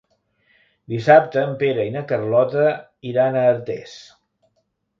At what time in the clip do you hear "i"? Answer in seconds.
1.89-1.93